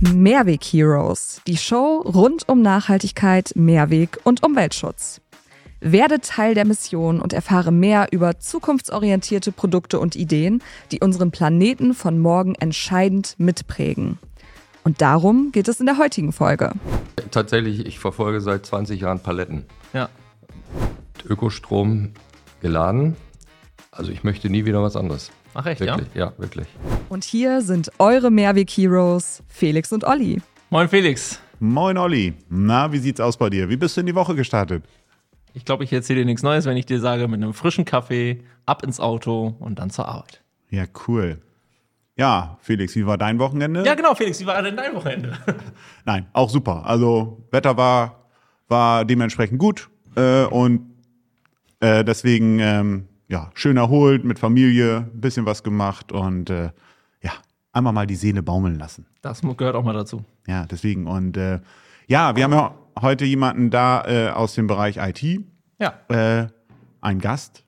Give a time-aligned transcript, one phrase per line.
[0.00, 5.20] Mehrweg Heroes, die Show rund um Nachhaltigkeit, Mehrweg und Umweltschutz.
[5.80, 11.94] Werde Teil der Mission und erfahre mehr über zukunftsorientierte Produkte und Ideen, die unseren Planeten
[11.94, 14.18] von morgen entscheidend mitprägen.
[14.84, 16.72] Und darum geht es in der heutigen Folge.
[17.32, 19.64] Tatsächlich, ich verfolge seit 20 Jahren Paletten.
[19.92, 20.08] Ja.
[21.28, 22.12] Ökostrom
[22.60, 23.16] geladen.
[23.90, 25.32] Also ich möchte nie wieder was anderes.
[25.60, 26.68] Ach echt, Wirklich, ja, wirklich.
[27.08, 30.40] Und hier sind eure Mehrweg Heroes, Felix und Olli.
[30.70, 31.40] Moin Felix.
[31.58, 32.34] Moin Olli.
[32.48, 33.68] Na, wie sieht's aus bei dir?
[33.68, 34.84] Wie bist du in die Woche gestartet?
[35.54, 38.44] Ich glaube, ich erzähle dir nichts Neues, wenn ich dir sage, mit einem frischen Kaffee,
[38.66, 40.44] ab ins Auto und dann zur Arbeit.
[40.70, 41.42] Ja, cool.
[42.16, 43.82] Ja, Felix, wie war dein Wochenende?
[43.84, 45.36] Ja, genau, Felix, wie war denn dein Wochenende?
[46.04, 46.86] Nein, auch super.
[46.86, 48.28] Also Wetter war,
[48.68, 50.94] war dementsprechend gut äh, und
[51.80, 56.70] äh, deswegen ähm, ja schön erholt mit Familie, ein bisschen was gemacht und äh,
[57.22, 57.32] ja
[57.72, 59.06] einmal mal die Seele baumeln lassen.
[59.22, 60.24] Das gehört auch mal dazu.
[60.46, 61.60] Ja, deswegen und äh,
[62.06, 65.22] ja, wir haben ja heute jemanden da äh, aus dem Bereich IT,
[65.78, 65.94] Ja.
[66.08, 66.46] äh,
[67.00, 67.64] einen Gast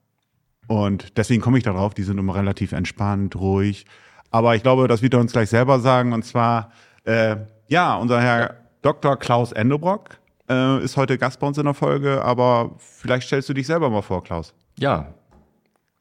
[0.67, 1.93] und deswegen komme ich darauf.
[1.93, 3.85] Die sind immer relativ entspannt, ruhig.
[4.29, 6.13] Aber ich glaube, das wird er uns gleich selber sagen.
[6.13, 6.71] Und zwar,
[7.03, 7.35] äh,
[7.67, 9.17] ja, unser Herr Dr.
[9.17, 10.17] Klaus Endebrock
[10.49, 12.23] äh, ist heute Gast bei uns in der Folge.
[12.23, 14.53] Aber vielleicht stellst du dich selber mal vor, Klaus.
[14.79, 15.13] Ja.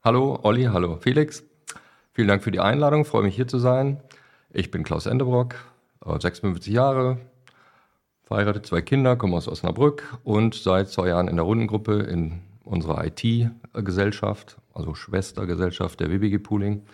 [0.03, 1.45] Hallo Olli, hallo Felix.
[2.15, 4.01] Vielen Dank für die Einladung, freue mich hier zu sein.
[4.49, 5.57] Ich bin Klaus Endebrock,
[6.07, 7.19] äh, 56 Jahre,
[8.23, 13.05] verheiratet, zwei Kinder, komme aus Osnabrück und seit zwei Jahren in der Rundengruppe in unserer
[13.05, 16.87] IT-Gesellschaft, also Schwestergesellschaft der WBG Pooling.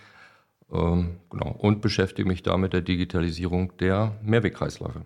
[0.72, 5.02] Ähm, genau, und beschäftige mich da mit der Digitalisierung der Mehrwegkreisläufe.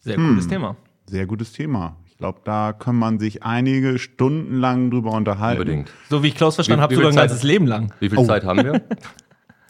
[0.00, 0.74] Sehr cooles Thema.
[1.06, 1.96] Sehr gutes Thema.
[2.24, 5.60] Ich glaube, da kann man sich einige Stunden lang drüber unterhalten.
[5.60, 5.90] Unbedingt.
[6.08, 7.92] So wie ich Klaus verstanden habe, sogar ein ganzes Leben lang.
[8.00, 8.24] Wie viel Oh.
[8.24, 8.82] Zeit haben wir?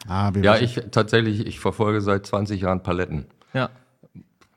[0.06, 3.24] Ah, wir Ja, ich tatsächlich, ich verfolge seit 20 Jahren Paletten.
[3.54, 3.70] Ja.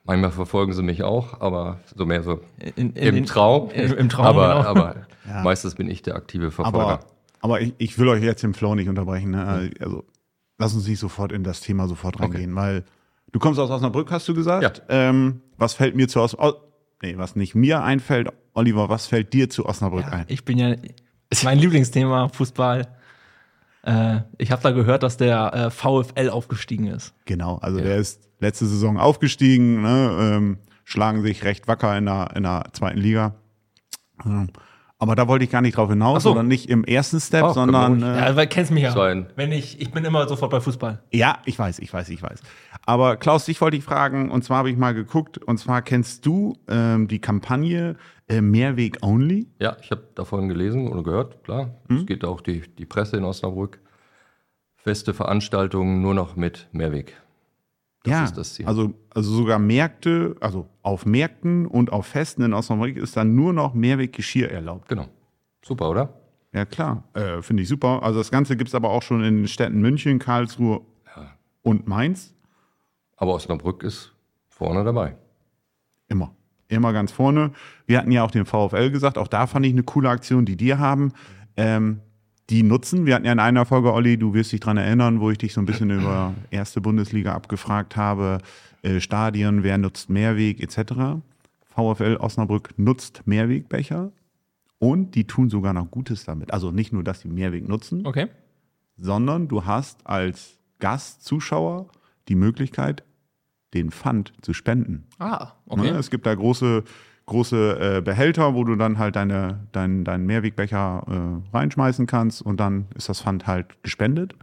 [0.04, 2.42] Manchmal verfolgen sie mich auch, aber so mehr so
[2.76, 3.72] In, in, im Traum.
[3.72, 4.70] Im, im Traum, aber, genau.
[4.70, 4.96] aber
[5.28, 5.44] Ja.
[5.44, 6.80] meistens bin ich der aktive Verfolger.
[6.80, 7.00] Aber,
[7.40, 9.32] aber ich, ich will euch jetzt im Flow nicht unterbrechen.
[9.32, 9.72] Ne?
[9.80, 10.04] Also
[10.60, 12.84] lass uns nicht sofort in das Thema sofort reingehen, weil
[13.32, 14.84] du kommst aus Osnabrück, hast du gesagt.
[14.90, 16.54] Ähm, was fällt mir zu Os oh,
[17.02, 20.26] nee, was nicht mir einfällt, Oliver, was fällt dir zu Osnabrück Ja, ein?
[20.28, 20.76] ich bin ja,
[21.44, 22.88] mein Lieblingsthema, Fußball.
[23.84, 27.14] Äh, ich habe da gehört, dass der äh, VfL aufgestiegen ist.
[27.26, 30.18] Genau, also der ist letzte Saison aufgestiegen, ne?
[30.20, 33.36] ähm, schlagen sich recht wacker in der, in der zweiten Liga.
[34.26, 34.50] Ähm,
[35.00, 36.30] aber da wollte ich gar nicht drauf hinaus, so.
[36.30, 38.92] sondern nicht im ersten Step, Oh, sondern äh, Ja, weil kennst mich ja.
[38.92, 41.04] So ein- Wenn ich, ich bin immer sofort bei Fußball.
[41.12, 42.42] Ja, ich weiß, ich weiß, ich weiß.
[42.86, 46.26] Aber Klaus, dich wollte ich fragen, und zwar habe ich mal geguckt, und zwar kennst
[46.26, 47.96] du ähm, die Kampagne
[48.28, 49.48] äh, Mehrweg Only?
[49.60, 51.76] Ja, ich habe davon gelesen oder gehört, klar.
[51.90, 51.98] Hm?
[51.98, 53.80] Es geht auch die, die Presse in Osnabrück.
[54.78, 57.14] Feste Veranstaltungen nur noch mit Mehrweg.
[58.08, 58.66] Das ja, ist das Ziel.
[58.66, 63.54] Also, also sogar Märkte, also auf Märkten und auf Festen in Osnabrück ist dann nur
[63.54, 64.88] noch Mehrweggeschirr erlaubt.
[64.88, 65.08] Genau.
[65.64, 66.14] Super, oder?
[66.54, 68.02] Ja, klar, äh, finde ich super.
[68.04, 70.82] Also das Ganze gibt es aber auch schon in den Städten München, Karlsruhe
[71.62, 72.34] und Mainz.
[73.18, 74.14] Aber Osnabrück ist
[74.48, 75.18] vorne dabei.
[76.08, 76.34] Immer.
[76.70, 77.52] Immer ganz vorne.
[77.86, 80.56] Wir hatten ja auch den VfL gesagt, auch da fand ich eine coole Aktion, die
[80.56, 81.14] die haben.
[81.56, 82.02] Ähm,
[82.50, 83.06] die nutzen.
[83.06, 85.54] Wir hatten ja in einer Folge, Olli, du wirst dich dran erinnern, wo ich dich
[85.54, 88.38] so ein bisschen über erste Bundesliga abgefragt habe.
[88.84, 91.20] Äh, Stadien, wer nutzt Mehrweg etc.
[91.76, 94.12] VfL Osnabrück nutzt Mehrwegbecher
[94.80, 96.54] und die tun sogar noch Gutes damit.
[96.54, 98.28] Also nicht nur, dass sie Mehrweg nutzen, Okay.
[98.98, 101.88] sondern du hast als Gastzuschauer
[102.28, 103.04] die Möglichkeit,
[103.74, 105.06] den Pfand zu spenden.
[105.20, 105.92] Ah, okay.
[105.92, 105.98] Ne?
[105.98, 106.84] Es gibt da große,
[107.28, 112.60] große äh, Behälter, wo du dann halt deine, dein, deinen Mehrwegbecher äh, reinschmeißen kannst und
[112.60, 114.34] dann ist das Pfand halt gespendet.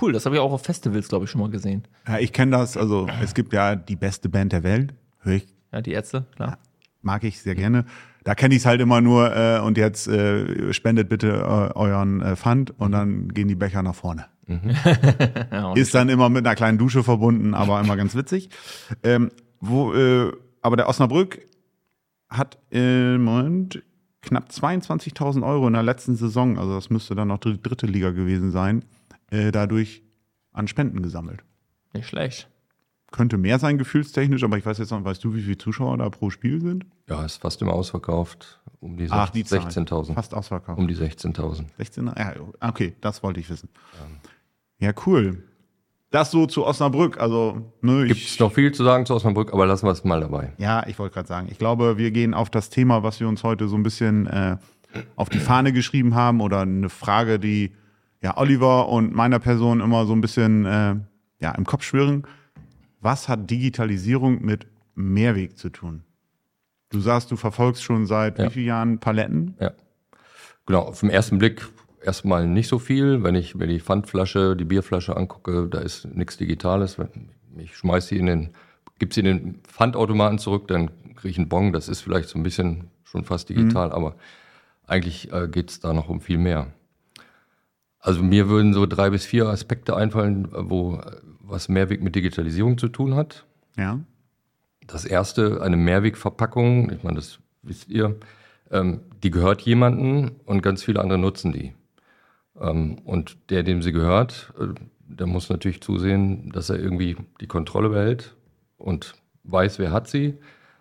[0.00, 1.84] Cool, das habe ich auch auf Festivals, glaube ich, schon mal gesehen.
[2.06, 5.46] Ja, ich kenne das, also es gibt ja die beste Band der Welt, höre ich,
[5.72, 6.58] Ja, die Ärzte, klar.
[7.00, 7.86] mag ich sehr gerne.
[8.24, 12.20] Da kenne ich es halt immer nur äh, und jetzt äh, spendet bitte äh, euren
[12.20, 14.26] äh, Pfand und dann gehen die Becher nach vorne.
[15.52, 18.50] Ja, und Ist dann immer mit einer kleinen Dusche verbunden, aber immer ganz witzig.
[19.02, 19.30] Ähm,
[19.60, 21.38] wo, äh, aber der Osnabrück
[22.28, 23.82] hat im Moment
[24.22, 28.10] knapp 22.000 Euro in der letzten Saison, also das müsste dann noch dr- dritte Liga
[28.10, 28.84] gewesen sein,
[29.30, 30.02] äh, dadurch
[30.52, 31.44] an Spenden gesammelt.
[31.92, 32.48] nicht schlecht.
[33.12, 36.10] Könnte mehr sein gefühlstechnisch, aber ich weiß jetzt noch, weißt du, wie viele Zuschauer da
[36.10, 36.84] pro Spiel sind?
[37.08, 38.60] Ja, ist fast immer ausverkauft.
[38.80, 39.60] Um die, Ach, die Zahl.
[39.60, 40.14] 16.000.
[40.14, 40.78] Fast ausverkauft.
[40.78, 41.66] Um die 16.000.
[41.78, 42.06] 16?
[42.18, 43.68] Ja, okay, das wollte ich wissen.
[44.80, 45.44] Ja, cool.
[46.10, 49.66] Das so zu Osnabrück, also ne, Gibt es noch viel zu sagen zu Osnabrück, aber
[49.66, 50.52] lassen wir es mal dabei.
[50.58, 53.42] Ja, ich wollte gerade sagen, ich glaube, wir gehen auf das Thema, was wir uns
[53.42, 54.56] heute so ein bisschen äh,
[55.16, 57.72] auf die Fahne geschrieben haben oder eine Frage, die
[58.22, 60.94] ja Oliver und meiner Person immer so ein bisschen äh,
[61.40, 62.22] ja, im Kopf schwirren.
[63.00, 66.02] was hat Digitalisierung mit Mehrweg zu tun?
[66.90, 68.46] Du sagst, du verfolgst schon seit Ja.
[68.46, 69.56] wie vielen Jahren Paletten?
[69.60, 69.72] Ja.
[70.66, 71.66] Genau, auf den ersten Blick
[72.06, 73.22] erstmal nicht so viel.
[73.22, 76.96] Wenn ich mir die Pfandflasche, die Bierflasche angucke, da ist nichts Digitales.
[77.58, 78.50] Ich schmeiß sie in den,
[78.98, 81.72] gib sie in den Pfandautomaten zurück, dann kriege ich einen Bon.
[81.72, 84.16] Das ist vielleicht so ein bisschen schon fast digital, aber
[84.86, 86.68] eigentlich äh, geht es da noch um viel mehr.
[87.98, 91.00] Also mir würden so drei bis vier Aspekte einfallen, wo
[91.40, 93.44] was Mehrweg mit Digitalisierung zu tun hat.
[93.76, 94.00] Ja.
[94.86, 98.16] Das erste, eine Mehrwegverpackung, ich meine, das wisst ihr,
[98.70, 101.74] ähm, die gehört jemandem und ganz viele andere nutzen die.
[102.60, 104.68] Ähm, und der, dem sie gehört, äh,
[105.08, 108.34] der muss natürlich zusehen, dass er irgendwie die Kontrolle behält
[108.76, 109.14] und
[109.44, 110.38] weiß, wer hat sie,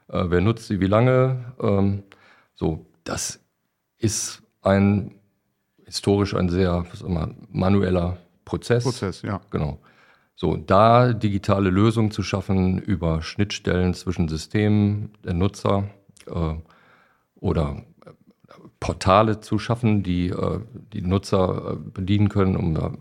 [0.07, 1.54] äh, wer nutzt sie, wie lange.
[1.62, 2.04] Ähm,
[2.56, 3.39] so, das
[3.98, 5.16] ist ein
[5.86, 8.83] historisch ein sehr mal, manueller Prozess.
[8.83, 9.42] Prozess, ja.
[9.51, 9.80] Genau.
[10.36, 15.89] So, da digitale Lösungen zu schaffen über Schnittstellen zwischen Systemen der Nutzer
[16.27, 16.56] äh,
[17.36, 17.83] oder
[18.86, 20.60] Portale zu schaffen, die äh,
[20.94, 22.98] die Nutzer äh, bedienen können, um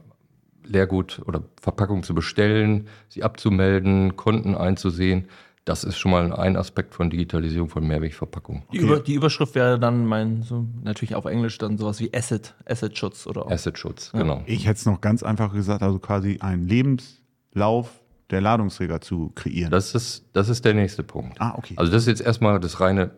[0.67, 5.29] Leergut oder Verpackung zu bestellen, sie abzumelden, Konten einzusehen.
[5.65, 8.65] Das ist schon mal ein Aspekt von Digitalisierung von Mehrwegverpackungen.
[8.73, 12.55] Die, Über, die Überschrift wäre dann mein, so, natürlich auf Englisch dann sowas wie Asset,
[12.67, 13.51] Asset-Schutz oder auch.
[13.51, 14.43] Assetschutz, genau.
[14.45, 19.71] Ich hätte es noch ganz einfach gesagt, also quasi einen Lebenslauf der Ladungsträger zu kreieren.
[19.71, 21.41] Das ist, das ist der nächste Punkt.
[21.41, 21.75] ah, okay.
[21.77, 23.11] Also das ist jetzt erstmal das reine,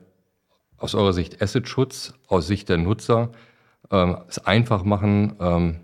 [0.78, 3.30] aus eurer Sicht Asset-Schutz, aus Sicht der Nutzer,
[3.90, 5.76] ähm, es einfach machen, ähm,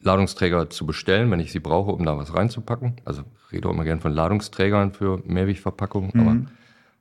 [0.00, 2.96] Ladungsträger zu bestellen, wenn ich sie brauche, um da was reinzupacken.
[3.04, 6.46] Also ich rede auch immer gern von Ladungsträgern für Mehrwegverpackungen,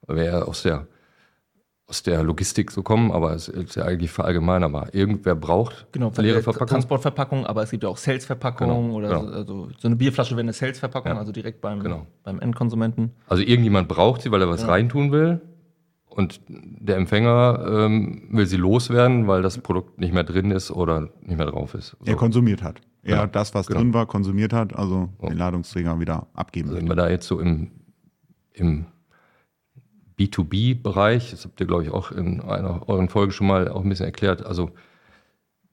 [0.08, 0.88] aber wäre aus der
[1.88, 4.96] aus der Logistik so kommen, aber es ist ja eigentlich verallgemeinerbar.
[4.96, 6.68] Irgendwer braucht Genau, leere äh, Verpackung.
[6.68, 9.22] Transportverpackung, aber es gibt ja auch Sales-Verpackungen Genau, oder genau.
[9.22, 12.08] so- also so eine Bierflasche wäre eine Sales-Verpackung, Ja, also direkt beim, genau.
[12.24, 13.12] beim Endkonsumenten.
[13.28, 15.42] Also irgendjemand braucht sie, weil er was reintun will.
[16.16, 21.10] Und der Empfänger ähm, will sie loswerden, weil das Produkt nicht mehr drin ist oder
[21.22, 21.90] nicht mehr drauf ist.
[22.00, 22.06] So.
[22.06, 22.80] er konsumiert hat.
[23.04, 23.26] Er Genau.
[23.28, 23.82] das, was Genau.
[23.82, 26.92] drin war, konsumiert hat, also den Ladungsträger wieder abgeben Also wenn will.
[26.92, 27.70] wir da jetzt so im,
[28.54, 28.86] im
[30.18, 33.90] B2B-Bereich, das habt ihr, glaube ich, auch in einer euren Folge schon mal auch ein
[33.90, 34.72] bisschen erklärt, also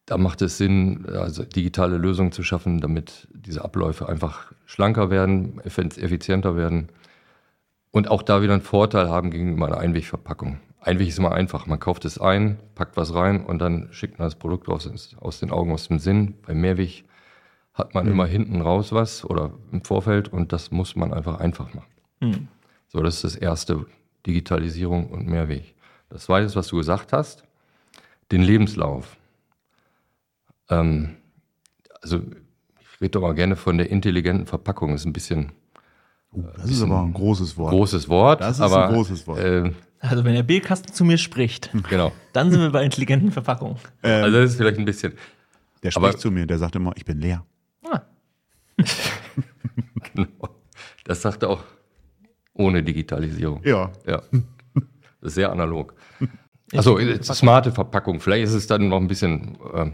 [0.06, 5.60] da macht es Sinn, also digitale Lösungen zu schaffen, damit diese Abläufe einfach schlanker werden,
[5.60, 6.88] effiz- effizienter werden
[7.92, 10.58] und auch da wieder einen Vorteil haben gegenüber einer Einwegverpackung.
[10.80, 11.66] Einweg ist immer einfach.
[11.66, 15.38] Man kauft es ein, packt was rein und dann schickt man das Produkt ist aus
[15.38, 16.34] den Augen, aus dem Sinn.
[16.44, 17.04] Bei Mehrweg
[17.74, 21.72] hat man immer hinten raus was oder im Vorfeld und das muss man einfach einfach
[21.72, 21.92] machen.
[22.20, 22.48] Hm.
[22.88, 23.86] So, das ist das erste,
[24.26, 25.74] Digitalisierung und Mehrweg.
[26.08, 27.44] Das zweite, ist, was du gesagt hast,
[28.30, 29.16] den Lebenslauf.
[30.68, 31.16] Ähm,
[32.00, 32.22] also
[32.80, 34.92] ich rede doch mal gerne von der intelligenten Verpackung.
[34.92, 35.52] Das ist ein bisschen
[36.32, 37.70] Das ist aber ein großes Wort.
[37.72, 38.40] großes Wort.
[38.40, 39.38] Das ist aber, ein großes Wort.
[39.40, 42.10] Äh, Also wenn der Bierkasten zu mir spricht, genau.
[42.32, 43.76] dann sind wir bei intelligenten Verpackungen.
[44.02, 45.12] Ähm, Also das ist vielleicht ein bisschen.
[45.82, 47.44] der spricht aber- zu mir, der sagt immer, ich bin leer.
[47.90, 48.00] Ah,
[50.14, 50.26] Genau.
[51.04, 51.64] Das sagt er auch
[52.54, 53.60] ohne Digitalisierung.
[53.64, 53.90] Ja.
[54.06, 54.22] Ja.
[55.20, 55.94] Das ist sehr analog.
[56.74, 58.20] Also smarte Verpackung.
[58.20, 59.92] Vielleicht ist es dann noch ein bisschen ähm,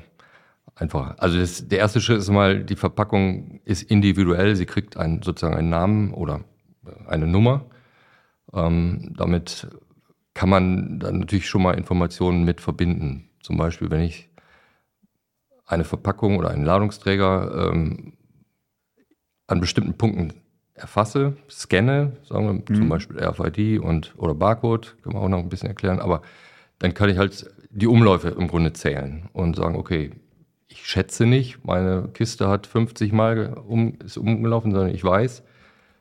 [0.80, 1.16] einfacher.
[1.19, 4.56] Also das, der erste Schritt ist mal, die Verpackung ist individuell.
[4.56, 6.44] Sie kriegt einen, sozusagen einen Namen oder
[6.86, 7.67] äh, eine Nummer.
[8.53, 9.69] Ähm, damit
[10.34, 13.29] kann man dann natürlich schon mal Informationen mit verbinden.
[13.43, 14.29] Zum Beispiel, wenn ich
[15.67, 18.14] eine Verpackung oder einen Ladungsträger ähm,
[19.46, 20.34] an bestimmten Punkten
[20.74, 25.48] erfasse, scanne, sagen wir zum Beispiel RFID und oder Barcode, können wir auch noch ein
[25.48, 26.22] bisschen erklären, aber
[26.79, 30.12] dann kann ich halt die Umläufe im Grunde zählen und sagen, okay,
[30.69, 35.43] ich schätze nicht, meine Kiste hat 50 Mal um, ist umgelaufen, sondern ich weiß,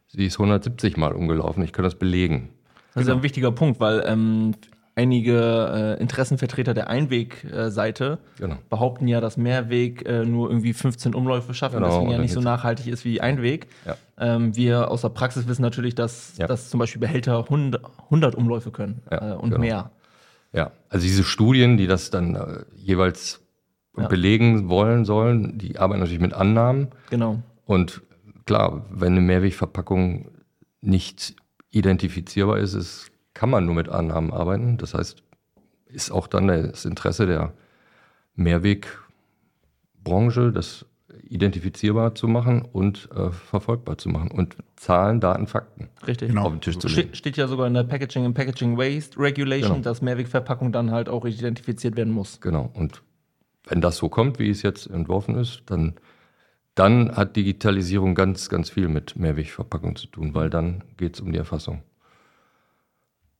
[0.07, 2.49] sie ist 170 Mal umgelaufen, ich kann das belegen.
[2.93, 4.55] das ist ja ein wichtiger Punkt, weil ähm,
[4.95, 8.57] einige äh, Interessenvertreter der Einweg-Seite Genau.
[8.69, 12.21] behaupten ja, dass Mehrweg äh, nur irgendwie 15 Umläufe schaffen, Genau, deswegen und ja dann
[12.23, 13.67] nicht so nachhaltig ist wie Einweg.
[13.85, 13.95] Ja.
[14.17, 16.47] Ähm, wir aus der Praxis wissen natürlich, dass, Ja.
[16.47, 19.61] dass zum Beispiel Behälter 100, 100 Umläufe können Ja, äh, und genau.
[19.61, 19.91] mehr.
[20.53, 23.41] Ja, also diese Studien, die das dann äh, jeweils
[23.97, 24.07] Ja.
[24.07, 26.89] belegen wollen sollen, die arbeiten natürlich mit Annahmen.
[27.09, 27.41] Genau.
[27.65, 28.01] Und
[28.45, 30.29] klar, wenn eine Mehrwegverpackung
[30.81, 31.35] nicht
[31.71, 34.77] identifizierbar ist, ist, kann man nur mit Annahmen arbeiten.
[34.77, 35.23] Das heißt,
[35.87, 37.53] ist auch dann das Interesse der
[38.35, 40.85] Mehrwegbranche, das
[41.29, 46.29] identifizierbar zu machen und äh, verfolgbar zu machen und Zahlen, Daten, Fakten Richtig.
[46.29, 46.43] Genau.
[46.45, 47.15] auf den Tisch zu Ste legen.
[47.15, 49.83] steht ja sogar in der Packaging and Packaging Waste Regulation, Genau.
[49.83, 52.39] dass Mehrwegverpackung dann halt auch identifiziert werden muss.
[52.39, 52.69] Genau.
[52.73, 53.01] Und
[53.65, 55.95] wenn das so kommt, wie es jetzt entworfen ist, dann
[56.77, 61.31] dann hat Digitalisierung ganz, ganz viel mit Mehrwegverpackung zu tun, weil dann geht es um
[61.31, 61.81] die Erfassung.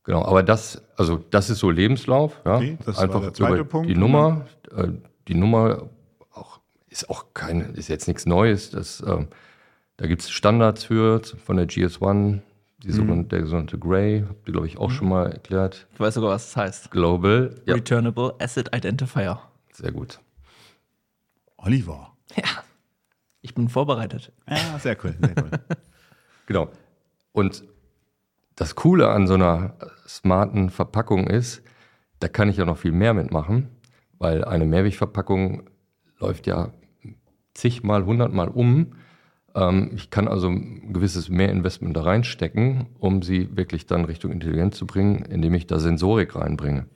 [0.02, 2.56] Genau, aber das, also das ist so Lebenslauf, ja.
[2.56, 4.88] Okay, das war Einfach der zweite Punkt, die Nummer, äh,
[5.28, 5.88] die Nummer
[6.32, 8.70] auch, ist auch keine, ist jetzt nichts Neues.
[8.70, 9.26] Das, äh,
[9.98, 12.40] da gibt es Standards für von der GS1,
[12.82, 15.86] die sogenannte, der sogenannte Gray, habt ihr, glaube ich, auch schon mal erklärt.
[15.92, 16.90] Ich weiß sogar, was es heißt.
[16.90, 19.40] Global, ja, Returnable Asset Identifier.
[19.78, 20.20] Sehr gut.
[21.56, 22.16] Oliver.
[22.36, 22.64] Ja.
[23.40, 24.32] Ich bin vorbereitet.
[24.48, 25.50] Ja, sehr cool, sehr cool.
[26.46, 26.70] Genau.
[27.32, 27.62] Und
[28.56, 29.74] das Coole an so einer
[30.08, 31.62] smarten Verpackung ist,
[32.20, 33.68] da kann ich ja noch viel mehr mitmachen,
[34.18, 35.68] weil eine Mehrwegverpackung
[36.18, 36.72] läuft ja
[37.52, 38.94] zigmal, hundertmal um.
[39.54, 44.78] Ähm, ich kann also ein gewisses Mehrinvestment da reinstecken, um sie wirklich dann Richtung Intelligenz
[44.78, 46.86] zu bringen, indem ich da Sensorik reinbringe.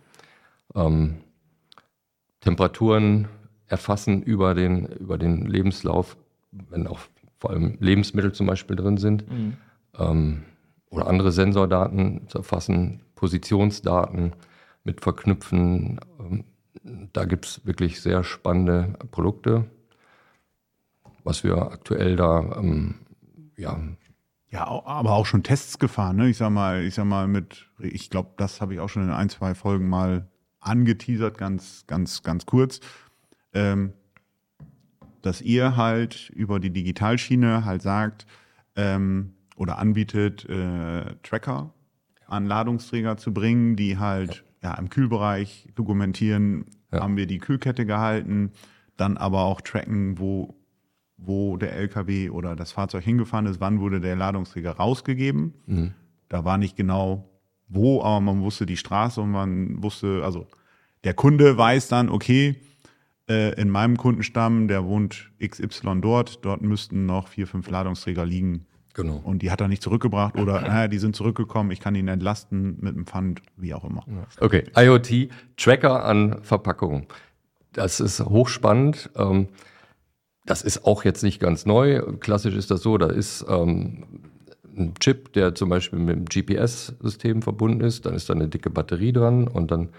[0.75, 1.19] Ähm,
[2.43, 3.29] Temperaturen
[3.69, 6.17] erfassen über den, über den Lebenslauf,
[6.51, 7.01] wenn auch
[7.39, 9.25] vor allem Lebensmittel zum Beispiel drin sind
[9.99, 10.43] ähm,
[10.91, 14.35] oder andere Sensordaten zu erfassen, Positionsdaten
[14.85, 16.01] mit verknüpfen.
[16.21, 16.45] Ähm,
[17.13, 19.65] da gibt es wirklich sehr spannende Produkte,
[21.25, 22.97] was wir aktuell da ähm,
[23.57, 23.79] ja,
[24.51, 26.29] Ja, aber auch schon Tests gefahren, ne?
[26.29, 29.11] Ich sag mal, ich sag mal mit, ich glaube, das habe ich auch schon in
[29.11, 30.29] ein, zwei Folgen mal
[30.63, 32.81] angeteasert, ganz, ganz, ganz kurz.
[33.53, 33.93] Ähm,
[35.21, 38.27] dass ihr halt über die Digitalschiene halt sagt
[38.75, 41.73] ähm, oder anbietet, äh, Tracker
[42.27, 44.75] an Ladungsträger zu bringen, die halt ja.
[44.75, 47.01] im Kühlbereich dokumentieren, Ja.
[47.03, 48.53] haben wir die Kühlkette gehalten,
[48.97, 50.57] dann aber auch tracken, wo
[51.25, 55.55] wo der LKW oder das Fahrzeug hingefahren ist, wann wurde der Ladungsträger rausgegeben.
[55.67, 55.95] Mhm.
[56.29, 57.29] Da war nicht genau
[57.75, 60.47] wo, aber man wusste die Straße und man wusste, also
[61.05, 62.57] der Kunde weiß dann, okay,
[63.29, 68.67] äh, in meinem Kundenstamm, der wohnt XY dort, dort müssten noch vier, fünf Ladungsträger liegen.
[68.95, 69.21] genau.
[69.25, 72.79] Und die hat er nicht zurückgebracht oder naja, die sind zurückgekommen, ich kann ihn entlasten
[72.81, 74.05] mit dem Pfand, wie auch immer.
[74.41, 77.07] Okay, IoT, Tracker an Verpackungen.
[77.73, 79.11] Das ist hochspannend.
[79.17, 79.49] Ähm,
[80.45, 82.03] das ist auch jetzt nicht ganz neu.
[82.19, 84.05] Klassisch ist das so, da ist ähm,
[84.77, 88.71] ein Chip, der zum Beispiel mit dem GPS-System verbunden ist, dann ist da eine dicke
[88.71, 89.91] Batterie dran und dann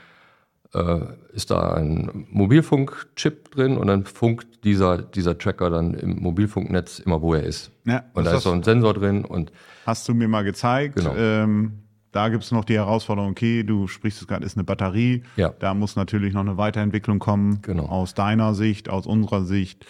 [0.73, 0.99] äh,
[1.33, 7.21] ist da ein Mobilfunkchip drin und dann funkt dieser, dieser Tracker dann im Mobilfunknetz immer,
[7.21, 7.71] wo er ist.
[7.85, 9.51] Ja, Und da ist so ein Sensor drin und
[9.85, 10.95] Hast du mir mal gezeigt.
[10.95, 11.13] Genau.
[11.15, 11.73] Ähm,
[12.11, 15.23] da gibt es noch die Herausforderung, okay, du sprichst es gerade, ist eine Batterie.
[15.35, 15.53] Ja.
[15.59, 17.61] Da muss natürlich noch eine Weiterentwicklung kommen.
[17.63, 17.85] Genau.
[17.85, 19.85] Aus deiner Sicht, aus unserer Sicht,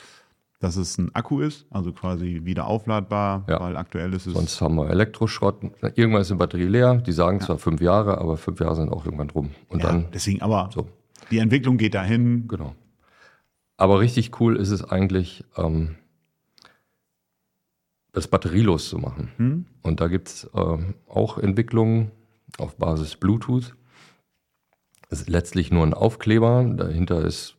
[0.64, 3.60] dass es ein Akku ist, also quasi wieder aufladbar, Ja.
[3.60, 4.34] weil aktuell ist es.
[4.34, 5.62] Sonst haben wir Elektroschrott.
[5.96, 6.96] Irgendwann ist die Batterie leer.
[6.96, 9.50] Die sagen zwar fünf Jahre, aber fünf Jahre sind auch irgendwann rum.
[9.68, 10.88] Und ja, dann, deswegen, aber so,
[11.32, 12.48] die Entwicklung geht dahin.
[12.48, 12.76] genau.
[13.76, 15.96] Aber richtig cool ist es eigentlich, ähm,
[18.14, 19.32] das batterielos zu machen.
[19.36, 19.66] Hm?
[19.82, 22.12] Und da gibt es ähm, auch Entwicklungen
[22.58, 23.76] auf Basis Bluetooth.
[25.10, 26.64] Es ist letztlich nur ein Aufkleber.
[26.64, 27.58] Dahinter ist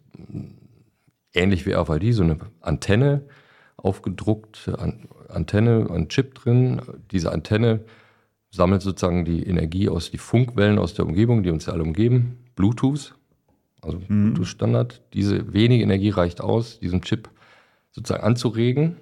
[1.35, 3.25] ähnlich wie RFID so eine Antenne
[3.77, 6.81] aufgedruckt, An Antenne, ein Chip drin.
[7.11, 7.85] Diese Antenne
[8.51, 12.39] sammelt sozusagen die Energie aus die Funkwellen aus der Umgebung, die uns ja alle umgeben.
[12.55, 13.17] Bluetooth,
[13.83, 15.03] also Bluetooth-Standard.
[15.13, 17.29] Diese wenige Energie reicht aus, diesen Chip
[17.91, 18.97] sozusagen anzuregen.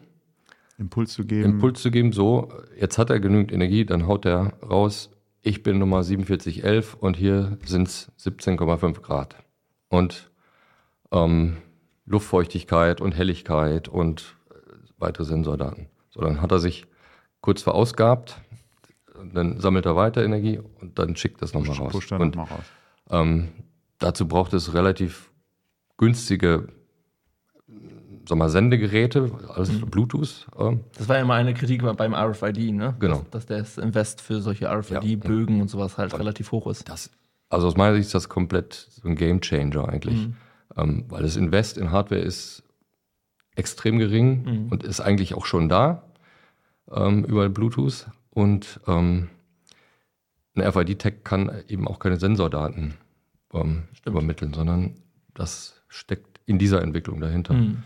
[0.79, 1.45] Impuls zu geben.
[1.45, 5.11] Impuls zu geben, so, jetzt hat er genügend Energie, dann haut er raus,
[5.43, 9.37] ich bin Nummer 4711 und hier sind es 17,5 Grad.
[9.89, 10.31] Und
[11.11, 11.59] ähm,
[12.07, 14.55] Luftfeuchtigkeit und Helligkeit und äh,
[14.99, 15.87] weitere Sensordaten.
[16.11, 16.87] So, dann hat er sich
[17.41, 18.41] kurz verausgabt,
[19.33, 21.93] dann sammelt er weiter Energie und dann schickt das nochmal raus.
[21.93, 22.65] Pusht dann Und noch mal raus.
[23.11, 23.49] ähm,
[23.99, 25.31] dazu braucht es relativ
[25.97, 26.69] günstige
[28.29, 29.91] sag mal, Sendegeräte, alles Mhm.
[29.91, 30.47] Bluetooth.
[30.59, 32.95] Ähm, Das war ja immer eine Kritik beim RFID, ne?
[33.01, 33.25] Genau.
[33.33, 36.89] Dass, dass der Invest für solche RFID-Bögen und sowas halt relativ hoch ist.
[36.89, 37.11] Das,
[37.49, 40.29] also aus meiner Sicht ist das komplett so ein Game Changer eigentlich.
[40.77, 42.63] Ähm, weil das Invest in Hardware ist
[43.55, 46.05] extrem gering und ist eigentlich auch schon da
[46.91, 48.07] ähm, über Bluetooth.
[48.31, 49.29] Und ähm,
[50.55, 52.95] ein RFID-Tag kann eben auch keine Sensordaten
[53.53, 54.95] ähm, übermitteln, sondern
[55.35, 57.55] das steckt in dieser Entwicklung dahinter.
[57.55, 57.83] Mhm.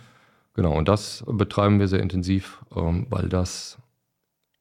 [0.55, 3.78] Genau, und das betreiben wir sehr intensiv, ähm, weil das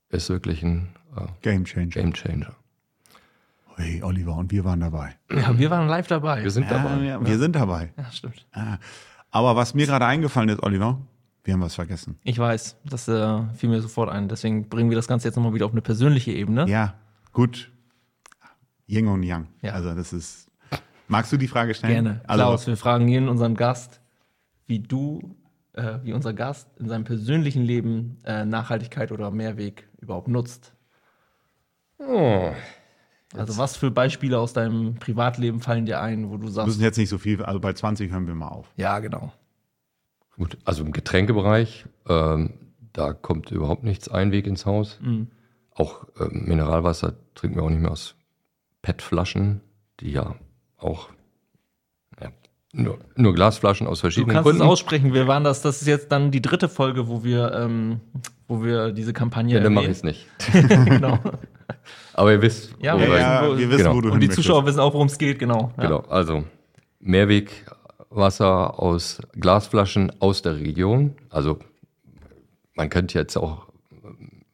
[0.09, 1.87] ist wirklich ein äh, Game Changer.
[1.87, 2.55] Game Changer.
[3.77, 5.15] Hey, Oliver, und wir waren dabei.
[5.31, 6.43] Ja, wir waren live dabei.
[6.43, 6.97] Wir sind dabei.
[6.97, 7.93] Ja, ja, wir sind dabei.
[7.97, 8.45] ja, stimmt.
[9.31, 10.99] Aber was mir gerade eingefallen ist, Oliver,
[11.43, 12.17] wir haben was vergessen.
[12.23, 14.29] Ich weiß, das äh, fiel mir sofort ein.
[14.29, 16.67] Deswegen bringen wir das Ganze jetzt nochmal wieder auf eine persönliche Ebene.
[16.67, 16.95] Ja,
[17.33, 17.71] gut.
[18.87, 19.47] Yin und Yang.
[19.61, 19.73] Ja.
[19.73, 20.49] Also das ist.
[21.07, 21.93] Magst du die Frage stellen?
[21.93, 22.21] Gerne.
[22.25, 24.01] Also, Klaus, wir fragen jeden unseren Gast,
[24.65, 25.35] wie du
[25.73, 30.73] äh, wie unser Gast in seinem persönlichen Leben äh, Nachhaltigkeit oder Mehrweg überhaupt nutzt.
[31.99, 32.51] Oh,
[33.37, 36.81] Also was für Beispiele aus deinem Privatleben fallen dir ein, wo du Wir sagst, müssen
[36.83, 38.71] jetzt nicht so viel, also bei 20 hören wir mal auf.
[38.75, 39.31] ja, genau.
[40.37, 40.57] gut.
[40.65, 42.53] Also im Getränkebereich, ähm,
[42.93, 44.99] da kommt überhaupt nichts Einweg ins Haus.
[45.01, 45.27] Mhm.
[45.73, 48.15] Auch ähm, Mineralwasser trinken wir auch nicht mehr aus
[48.81, 49.61] PET-Flaschen,
[49.99, 50.35] die ja
[50.77, 51.09] auch
[52.21, 52.29] ja,
[52.73, 54.69] nur, nur Glasflaschen aus Du verschiedenen kannst es Gründen.
[54.71, 55.13] aussprechen.
[55.13, 57.99] Wir waren das, das ist jetzt dann die dritte Folge, wo wir, ähm,
[58.47, 60.25] wo wir diese Kampagne Ja, dann mache ich es nicht.
[60.85, 61.19] genau.
[62.13, 63.95] Aber ihr wisst, Ja, wo wir wir- wir wissen, genau.
[63.95, 64.45] wo du Und die möchtest.
[64.47, 65.71] Zuschauer wissen auch, worum es geht, genau.
[65.77, 65.83] Ja.
[65.83, 66.43] Genau, also
[66.99, 71.15] Mehrwegwasser aus Glasflaschen aus der Region.
[71.29, 71.59] Also
[72.75, 73.67] man könnte jetzt auch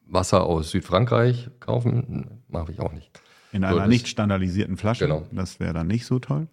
[0.08, 3.10] Wasser aus Südfrankreich kaufen, mache ich auch nicht.
[3.53, 5.06] In So, einer das- nicht standardisierten Flasche.
[5.06, 5.24] Genau.
[5.32, 6.48] Das wäre dann nicht so toll.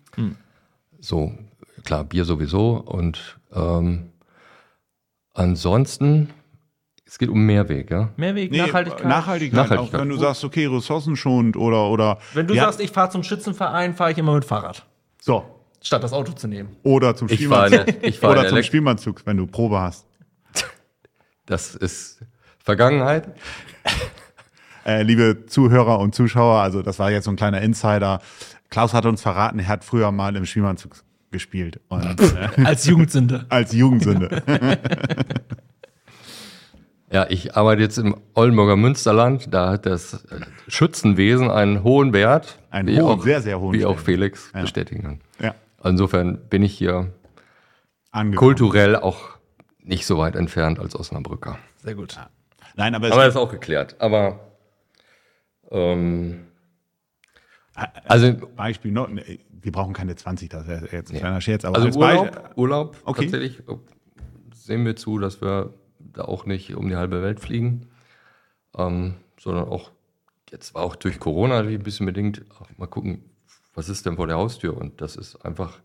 [1.00, 1.32] So,
[1.84, 2.72] klar, Bier sowieso.
[2.76, 4.10] Und ähm,
[5.34, 6.30] ansonsten,
[7.10, 8.10] es geht um Mehrweg, ja.
[8.16, 9.06] Mehrweg, Nee, Nachhaltigkeit.
[9.06, 9.56] Nachhaltigkeit.
[9.62, 9.94] Nachhaltigkeit.
[9.98, 11.88] Auch wenn du sagst, okay, ressourcenschonend oder.
[11.88, 14.84] oder Wenn du Ja, sagst, ich fahre zum Schützenverein, fahre ich immer mit Fahrrad,
[15.20, 15.44] So.
[15.82, 16.76] statt das Auto zu nehmen.
[16.82, 18.22] Oder zum Ich fahre Spielmannzug.
[18.30, 20.06] Oder zum Elekt Spielmannzug, wenn du Probe hast.
[21.46, 22.20] Das ist
[22.62, 23.28] Vergangenheit.
[24.86, 28.20] Äh, liebe Zuhörer und Zuschauer, also das war jetzt so ein kleiner Insider.
[28.70, 31.78] Klaus hat uns verraten, er hat früher mal im Spielmannzug gespielt.
[31.88, 32.18] Und,
[32.56, 33.44] äh, Als Jugendsünde.
[33.50, 34.42] als Jugendsünde.
[37.10, 39.52] Ja, ich arbeite jetzt im Oldenburger Münsterland.
[39.52, 42.58] Da hat das äh, Schützenwesen einen hohen Wert.
[42.70, 44.04] Einen wie hohen, auch, sehr, sehr hohen Wie auch Wert.
[44.04, 44.60] Felix Ja.
[44.62, 45.20] bestätigen kann.
[45.40, 45.54] ja.
[45.84, 47.12] Insofern bin ich hier
[48.10, 48.36] Angekommen.
[48.36, 49.38] kulturell auch
[49.80, 51.58] nicht so weit entfernt als Osnabrücker.
[51.76, 52.18] Sehr gut.
[52.74, 53.96] Nein, aber es Aber das ist auch geklärt.
[54.00, 54.40] Aber
[55.70, 56.46] ähm,
[58.06, 61.18] also, Beispiel, noch, nee, wir brauchen keine 20, das ist jetzt ein Nee.
[61.20, 63.22] kleiner Scherz, aber also als Urlaub, Urlaub Okay.
[63.22, 63.62] tatsächlich
[64.52, 67.88] sehen wir zu, dass wir da auch nicht um die halbe Welt fliegen,
[68.76, 69.90] ähm, sondern auch,
[70.50, 72.44] jetzt war auch durch Corona natürlich ein bisschen bedingt,
[72.78, 73.24] mal gucken,
[73.74, 74.76] was ist denn vor der Haustür?
[74.76, 75.78] Und das ist einfach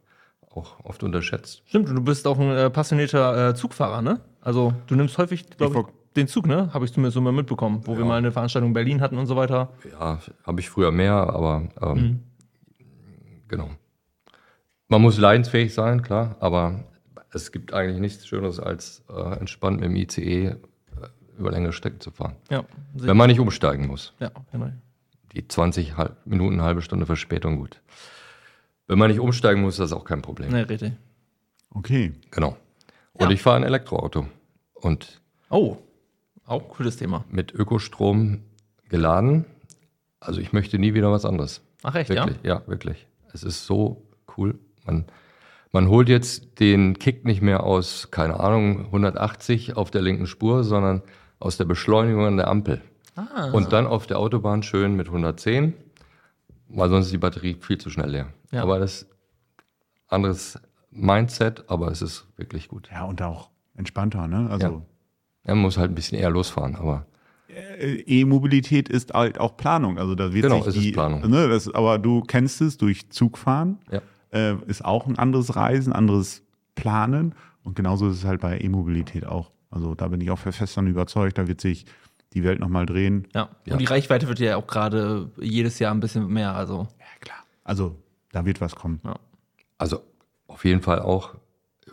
[0.49, 1.63] auch oft unterschätzt.
[1.65, 4.19] Stimmt, und du bist auch ein äh, passionierter äh, Zugfahrer, ne?
[4.41, 6.71] Also du nimmst häufig, glaube ich, den Zug, ne?
[6.73, 9.25] Habe ich zumindest so mal mitbekommen, wo wir mal eine Veranstaltung in Berlin hatten und
[9.25, 9.69] so weiter.
[9.91, 12.19] Ja, habe ich früher mehr, aber ähm, Mhm.
[13.47, 13.69] genau.
[14.89, 16.83] Man muss leidensfähig sein, klar, aber
[17.35, 20.57] es gibt eigentlich nichts Schöneres, als äh, entspannt mit dem ICE äh,
[21.37, 22.35] über längere Strecken zu fahren.
[22.49, 24.13] Ja, Wenn man nicht umsteigen muss.
[24.19, 24.69] ja genau.
[25.33, 27.81] Die 20 halb, Minuten, halbe Stunde Verspätung, gut.
[28.87, 30.51] Wenn man nicht umsteigen muss, ist das auch kein Problem.
[30.51, 30.93] Ne, richtig.
[31.71, 32.13] okay.
[32.31, 32.55] Genau.
[33.13, 33.31] Und Ja.
[33.31, 34.27] ich fahre ein Elektroauto.
[34.75, 35.77] Und Oh,
[36.45, 37.23] auch cooles Thema.
[37.29, 38.41] mit Ökostrom
[38.89, 39.45] geladen.
[40.19, 41.61] Also ich möchte nie wieder was anderes.
[41.83, 42.61] Ach echt, Wirklich, ja?
[42.67, 43.07] wirklich.
[43.33, 44.05] Es ist so
[44.37, 44.59] cool.
[44.85, 45.05] Man,
[45.73, 50.63] man holt jetzt den Kick nicht mehr aus, keine Ahnung, 180 auf der linken Spur,
[50.63, 51.01] sondern
[51.39, 52.81] aus der Beschleunigung an der Ampel.
[53.15, 53.49] Ah.
[53.51, 55.73] Und dann auf der Autobahn schön mit 110,
[56.69, 58.27] weil sonst ist die Batterie viel zu schnell leer.
[58.51, 58.63] Ja.
[58.63, 59.07] Aber das
[60.07, 60.59] anderes
[60.91, 62.89] Mindset, aber es ist wirklich gut.
[62.91, 64.47] Ja, und auch entspannter, ne?
[64.49, 64.83] Also
[65.43, 67.05] Er muss halt ein bisschen eher losfahren, aber
[67.49, 69.97] äh, E-Mobilität ist halt auch Planung.
[69.97, 71.27] Also da wird Genau, sich es ist die, Planung.
[71.29, 73.79] Ne, das, aber du kennst es durch Zugfahren.
[73.91, 74.01] ja.
[74.33, 76.43] Äh, ist auch ein anderes Reisen, anderes
[76.75, 77.35] Planen.
[77.63, 79.51] Und genauso ist es halt bei E-Mobilität auch.
[79.69, 81.85] Also da bin ich auch fest davon überzeugt, da wird sich
[82.33, 83.27] die Welt nochmal drehen.
[83.33, 83.49] Ja.
[83.65, 83.73] Ja.
[83.73, 86.55] Und die Reichweite wird ja auch gerade jedes Jahr ein bisschen mehr.
[86.55, 87.37] Also, Ja, klar.
[87.63, 87.95] Also
[88.31, 88.99] da wird was kommen.
[89.03, 89.15] ja.
[89.77, 90.01] Also
[90.47, 91.35] auf jeden Fall auch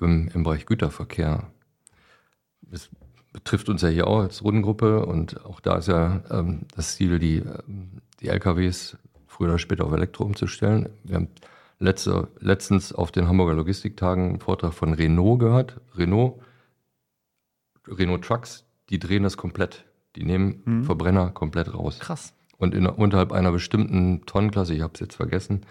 [0.00, 1.50] im, im Bereich Güterverkehr.
[2.70, 2.88] Es
[3.32, 7.18] betrifft uns ja hier auch als Rundengruppe und auch da ist ja ähm, das Ziel,
[7.18, 10.88] die, ähm, die LKWs früher oder später auf Elektro umzustellen.
[11.04, 11.28] Wir haben
[11.80, 15.80] letzte, letztens auf den Hamburger Logistiktagen einen Vortrag von Renault gehört.
[15.96, 16.40] Renault,
[17.88, 19.86] Renault Trucks, die drehen das komplett.
[20.16, 21.98] Die nehmen Verbrenner komplett raus.
[21.98, 22.34] krass.
[22.58, 25.64] Und in, unterhalb einer bestimmten Tonnenklasse, ich habe es jetzt vergessen,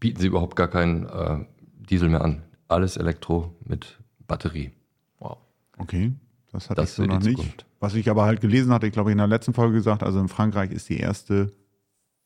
[0.00, 1.44] bieten sie überhaupt gar keinen äh,
[1.88, 2.42] Diesel mehr an.
[2.68, 4.72] Alles Elektro mit Batterie.
[5.20, 5.38] Wow.
[5.78, 6.12] Okay,
[6.50, 7.36] das hatte Das ich so noch nicht.
[7.36, 7.66] Zukunft.
[7.78, 10.28] Was ich aber halt gelesen hatte, ich glaube, in der letzten Folge gesagt, also in
[10.28, 11.52] Frankreich ist die erste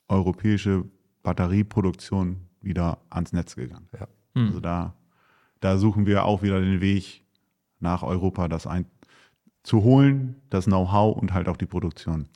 [0.07, 0.85] europäische
[1.21, 3.87] Batterieproduktion wieder ans Netz gegangen.
[3.93, 4.07] Ja.
[4.35, 4.47] Hm.
[4.47, 4.93] Also da,
[5.59, 7.23] da suchen wir auch wieder den Weg
[7.79, 8.85] nach Europa, das ein,
[9.63, 12.27] zu holen, das Know-how und halt auch die Produktion.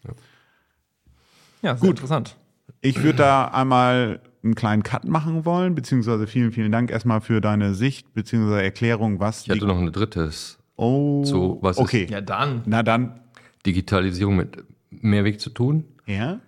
[1.62, 2.36] Ja, sehr interessant.
[2.82, 7.42] Ich würde da einmal einen kleinen Cut machen wollen, beziehungsweise vielen, vielen Dank erstmal für
[7.42, 10.60] deine Sicht, beziehungsweise Erklärung, was Ich hatte noch ein drittes.
[10.76, 12.06] Oh, So, was ist- okay.
[12.10, 12.62] Ja, dann.
[12.66, 13.20] Na dann,
[13.66, 15.86] Digitalisierung mit Mehrweg zu tun.
[16.06, 16.40] ja.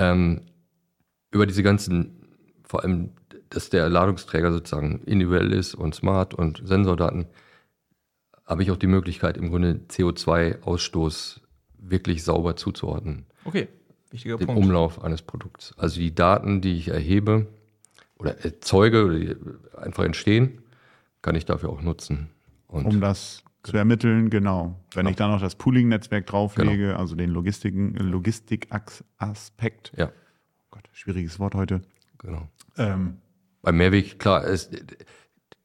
[0.00, 0.42] Ähm,
[1.32, 2.17] über diese ganzen,
[2.68, 3.10] vor allem,
[3.50, 7.26] dass der Ladungsträger sozusagen individuell ist und smart und Sensordaten.
[8.46, 11.40] habe ich auch die Möglichkeit, im Grunde CO2-Ausstoß
[11.78, 13.26] wirklich sauber zuzuordnen.
[13.44, 13.68] Okay,
[14.10, 14.62] wichtiger Den Punkt.
[14.62, 15.74] Umlauf eines Produkts.
[15.78, 17.46] Also die Daten, die ich erhebe
[18.18, 19.36] oder erzeuge oder die
[19.76, 20.62] einfach entstehen,
[21.22, 22.30] kann ich dafür auch nutzen.
[22.68, 24.78] Und um das zu ermitteln, genau.
[24.94, 26.98] Wenn ich dann noch das Pooling-Netzwerk drauflege, Genau.
[26.98, 29.92] also den Logistiken- Logistik-Aspekt.
[29.96, 30.10] ja,
[30.70, 31.82] Gott, schwieriges Wort heute.
[32.18, 32.48] Genau.
[32.76, 33.16] Ähm,
[33.62, 34.70] Bei Mehrweg, klar, ist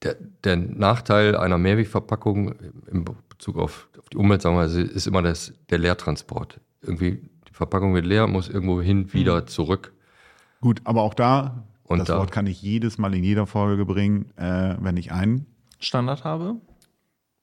[0.01, 2.53] der, der Nachteil einer Mehrwegverpackung
[2.91, 6.59] in Bezug auf, auf die Umwelt, sagen wir, mal, ist immer das, der Leertransport.
[6.81, 9.93] Irgendwie, die Verpackung wird leer, muss irgendwo hin, wieder zurück.
[10.61, 13.85] gut, aber auch da, Und das da- Wort kann ich jedes Mal in jeder Folge
[13.85, 15.45] bringen, äh, wenn ich einen
[15.79, 16.55] Standard habe,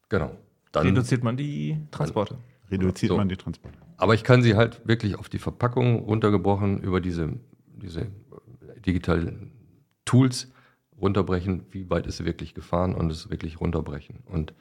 [0.08, 0.32] Genau.
[0.72, 2.36] Dann, reduziert man die Transporte.
[2.70, 3.16] reduziert So.
[3.16, 3.76] man die Transporte.
[3.96, 7.34] aber ich kann sie halt wirklich auf die Verpackung runtergebrochen über diese,
[7.80, 8.06] diese
[8.86, 9.52] digitalen
[10.04, 10.52] Tools
[11.00, 14.20] runterbrechen, wie weit ist sie wirklich gefahren und es wirklich runterbrechen.
[14.26, 14.52] Und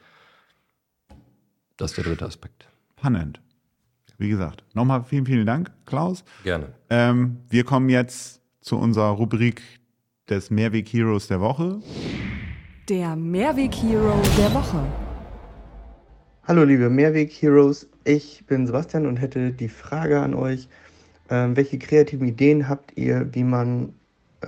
[1.76, 2.66] das ist der dritte Aspekt.
[2.98, 3.40] Spannend.
[4.18, 6.24] Wie gesagt, nochmal vielen, vielen Dank, Klaus.
[6.44, 6.74] Gerne.
[6.90, 9.62] Ähm, wir kommen jetzt zu unserer Rubrik
[10.28, 11.80] des Mehrweg Heroes der Woche.
[12.88, 14.84] Der Mehrweg-Hero der Woche.
[16.44, 20.68] Hallo liebe Mehrweg-Heroes, ich bin Sebastian und hätte die Frage an euch,
[21.30, 23.94] ähm, welche kreativen Ideen habt ihr, wie man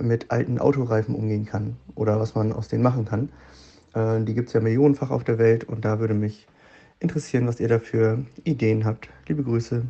[0.01, 3.29] mit alten Autoreifen umgehen kann oder was man aus denen machen kann?
[3.93, 6.47] Äh, die gibt es ja millionenfach auf der Welt und da würde mich
[6.99, 9.09] interessieren, was ihr dafür Ideen habt.
[9.27, 9.83] Liebe Grüße.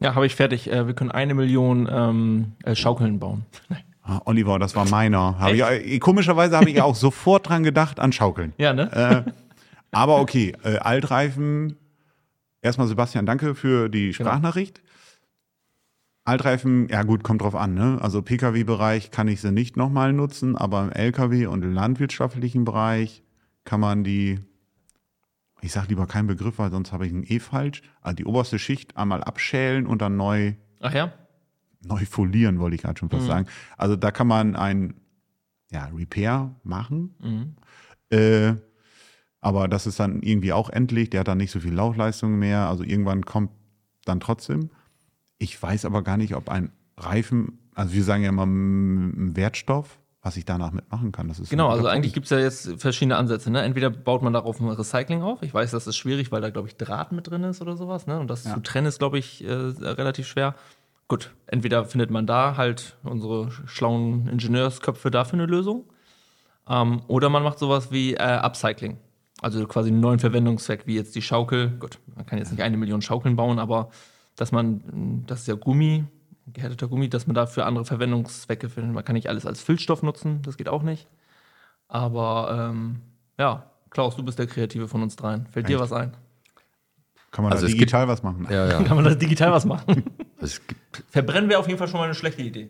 [0.00, 0.70] Ja, habe ich fertig.
[0.70, 3.44] Äh, wir können eine Million ähm, äh, Schaukeln bauen.
[4.08, 5.36] Ah, Oliver, das war meiner.
[5.40, 8.52] Hab ich, äh, komischerweise habe ich auch sofort dran gedacht an Schaukeln.
[8.56, 9.24] Ja, ne?
[9.26, 9.32] Äh,
[9.90, 11.76] aber okay, äh, Altreifen.
[12.62, 14.80] Erstmal Sebastian, danke für die Sprachnachricht.
[16.26, 17.74] Altreifen, ja gut, kommt drauf an.
[17.74, 17.98] Ne?
[18.00, 23.22] Also Pkw-Bereich kann ich sie nicht nochmal nutzen, aber im Lkw- und landwirtschaftlichen Bereich
[23.64, 24.40] kann man die,
[25.60, 28.58] ich sage lieber keinen Begriff, weil sonst habe ich ihn eh falsch, also die oberste
[28.58, 31.12] Schicht einmal abschälen und dann neu Ach ja?
[31.82, 33.46] neu folieren, wollte ich gerade schon fast sagen.
[33.76, 34.94] Also da kann man ein
[35.70, 37.14] ja, Repair machen.
[37.20, 37.56] Mhm.
[38.10, 38.54] Äh,
[39.40, 41.10] aber das ist dann irgendwie auch endlich.
[41.10, 42.68] Der hat dann nicht so viel Laufleistung mehr.
[42.68, 43.50] Also irgendwann kommt
[44.04, 44.70] dann trotzdem.
[45.38, 49.36] Ich weiß aber gar nicht, ob ein Reifen, also wir sagen ja immer mm, ein
[49.36, 51.28] Wertstoff, was ich danach mitmachen kann.
[51.28, 53.50] Das ist Genau, also eigentlich gibt es ja jetzt verschiedene Ansätze.
[53.50, 53.62] Ne?
[53.62, 55.42] Entweder baut man darauf ein Recycling auf.
[55.42, 58.06] Ich weiß, das ist schwierig, weil da, glaube ich, Draht mit drin ist oder sowas.
[58.06, 58.18] Ne?
[58.18, 58.54] Und das Ja.
[58.54, 60.54] zu trennen ist, glaube ich, äh, relativ schwer.
[61.08, 65.84] Gut, entweder findet man da halt unsere schlauen Ingenieursköpfe dafür eine Lösung.
[66.68, 68.96] Ähm, oder man macht sowas wie äh, Upcycling.
[69.42, 71.70] Also quasi einen neuen Verwendungszweck, wie jetzt die Schaukel.
[71.78, 73.90] Gut, man kann jetzt nicht eine Million Schaukeln bauen, aber
[74.36, 76.04] dass man, das ist ja Gummi,
[76.52, 78.94] gehärteter Gummi, dass man dafür andere Verwendungszwecke findet.
[78.94, 81.06] Man kann nicht alles als Füllstoff nutzen, das geht auch nicht.
[81.88, 83.00] Aber ähm,
[83.38, 85.46] ja, Klaus, du bist der Kreative von uns dreien.
[85.50, 85.82] Fällt dir Echt?
[85.82, 86.12] was ein?
[87.30, 88.46] Kann man Also da digital was machen?
[88.50, 88.82] Ja, ja.
[88.84, 90.04] Kann man das digital was machen?
[90.38, 92.68] Es gibt, Verbrennen wäre auf jeden Fall schon mal eine schlechte Idee.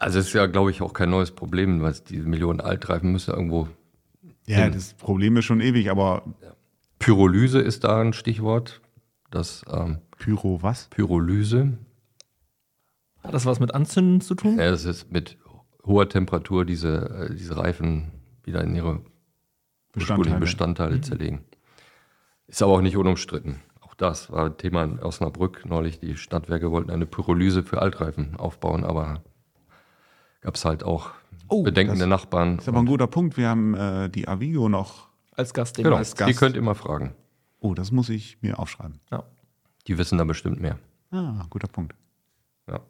[0.00, 3.32] also es ist ja, glaube ich, auch kein neues Problem, weil diese Millionen Altreifen müssen
[3.32, 3.68] irgendwo.
[4.46, 4.72] Ja, Hm.
[4.72, 6.24] das Problem ist schon ewig, aber
[6.98, 8.80] Pyrolyse ist da ein Stichwort.
[9.30, 10.88] Das ähm, Pyro was?
[10.90, 11.78] Pyrolyse,
[13.22, 14.58] Hat das was mit Anzünden zu tun?
[14.58, 15.38] ja, das ist mit
[15.84, 18.10] hoher Temperatur diese, äh, diese Reifen
[18.42, 19.00] wieder in ihre
[19.92, 20.38] Bestandteile.
[20.40, 21.44] Bestandteile zerlegen.
[22.46, 23.60] Ist aber auch nicht unumstritten.
[23.80, 26.00] Auch das war Thema in Osnabrück neulich.
[26.00, 29.22] Die Stadtwerke wollten eine Pyrolyse für Altreifen aufbauen, aber
[30.40, 31.10] gab es halt auch
[31.48, 32.56] Oh, Bedenken der Nachbarn.
[32.56, 33.36] Das ist aber ein guter Punkt.
[33.36, 35.08] Wir haben äh, die Avigo noch.
[35.32, 36.16] Als Gast genau, demnächst.
[36.16, 36.30] Gast.
[36.30, 37.14] ihr könnt immer fragen.
[37.60, 39.00] Oh, das muss ich mir aufschreiben.
[39.10, 39.24] Ja.
[39.86, 40.78] Die wissen da bestimmt mehr.
[41.10, 41.94] Ah, guter Punkt.
[42.68, 42.80] Ja.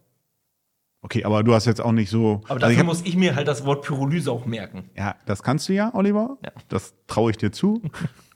[1.02, 2.40] Okay, aber du hast jetzt auch nicht so.
[2.44, 4.90] Aber also dafür ich hab- muss ich mir halt das Wort Pyrolyse auch merken.
[4.96, 6.38] ja, das kannst du ja, Oliver.
[6.44, 6.52] Ja.
[6.68, 7.82] Das traue ich dir zu.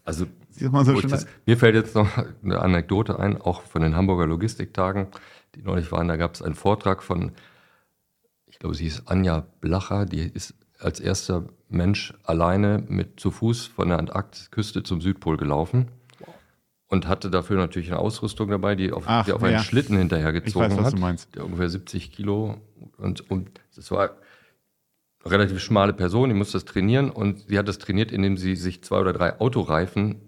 [0.06, 2.10] Also so ich das, mir fällt jetzt noch
[2.42, 5.06] eine Anekdote ein, auch von den Hamburger Logistiktagen,
[5.54, 6.08] die neulich waren.
[6.08, 7.32] Da gab es einen Vortrag von,
[8.46, 13.64] ich glaube, sie hieß Anja Blacher, die ist als erster Mensch alleine mit zu Fuß
[13.64, 15.88] von der Antarktisküste zum Südpol gelaufen
[16.94, 19.58] und hatte dafür natürlich eine Ausrüstung dabei, die auf, Ach, die auf einen ja.
[19.62, 21.34] Schlitten hinterhergezogen Ich weiß, was hat, meinst.
[21.34, 22.56] der ungefähr 70 Kilo
[22.96, 24.10] und, und das war
[25.24, 28.56] eine relativ schmale Person, die musste das trainieren und sie hat das trainiert, indem sie
[28.56, 30.20] sich zwei oder drei Autoreifen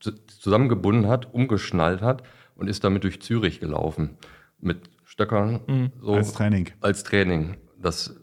[0.00, 2.22] zu- zusammengebunden hat, umgeschnallt hat
[2.54, 4.16] und ist damit durch Zürich gelaufen.
[4.60, 5.90] Mit Stöckern.
[6.00, 6.68] So Als Training.
[6.80, 7.56] Als Training.
[7.80, 8.14] Das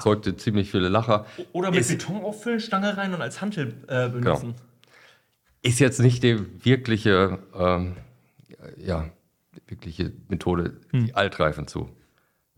[0.00, 1.26] zeugte ziemlich viele Lacher.
[1.52, 4.54] Oder mit Ist- Beton auffüllen, Stange rein und als Hantel äh, benutzen.
[5.66, 7.96] Ist jetzt nicht die wirkliche, ähm,
[8.76, 9.06] ja,
[9.66, 11.88] wirkliche Methode, die Altreifen zu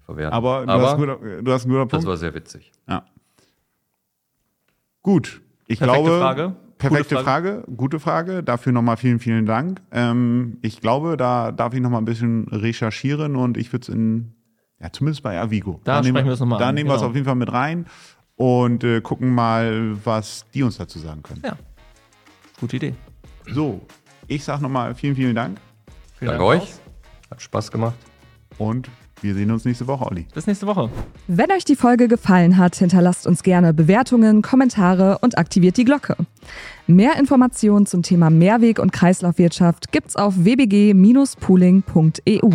[0.04, 0.34] verwerten.
[0.34, 2.06] Aber du, Aber hast, einen guter, du hast einen guter das Punkt.
[2.06, 2.72] war sehr witzig.
[2.88, 3.04] ja.
[5.02, 5.40] Gut.
[5.66, 6.56] Ich Perfekte glaube, Frage.
[6.78, 7.64] perfekte Gute Frage.
[7.76, 8.42] gute Frage.
[8.42, 9.80] Dafür nochmal vielen, vielen Dank.
[9.90, 14.32] Ähm, ich glaube, da darf ich nochmal ein bisschen recherchieren und ich würde es in,
[14.80, 15.80] ja, zumindest bei Avigo.
[15.84, 17.10] Da nehmen, sprechen wir es noch mal Da an, nehmen wir es genau.
[17.10, 17.86] auf jeden Fall mit rein
[18.36, 21.42] und äh, gucken mal, was die uns dazu sagen können.
[21.44, 21.56] Ja.
[22.60, 22.94] Gute Idee.
[23.52, 23.80] So,
[24.26, 25.58] ich sag nochmal vielen, vielen Dank
[26.18, 26.68] Vielen Danke Dank, euch.
[26.68, 26.80] Klaus.
[27.30, 27.96] Hat Spaß gemacht.
[28.58, 28.88] und
[29.20, 30.26] wir sehen uns nächste Woche, Olli.
[30.32, 30.88] Bis nächste Woche.
[31.26, 36.14] Wenn euch die Folge gefallen hat, hinterlasst uns gerne Bewertungen, Kommentare und aktiviert die Glocke.
[36.86, 42.50] Mehr Informationen zum Thema Mehrweg- und Kreislaufwirtschaft gibt's auf wbg-pooling.eu.